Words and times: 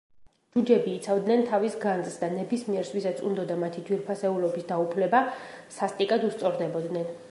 ჯუჯები 0.53 0.93
იცავდნენ 0.99 1.43
თავის 1.51 1.75
განძს 1.83 2.17
და 2.23 2.31
ნებისმიერს, 2.37 2.91
ვისაც 2.97 3.23
უნდოდა 3.31 3.59
მათი 3.65 3.85
ძვირფასეულობის 3.91 4.69
დაუფლება, 4.75 5.25
სასტიკად 5.81 6.31
უსწორდებოდნენ. 6.33 7.11